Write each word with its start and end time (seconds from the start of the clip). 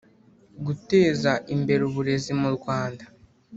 Guteza 0.65 1.31
Imbere 1.55 1.81
Uburezi 1.89 2.31
mu 2.41 2.49
rwanda 2.55 3.03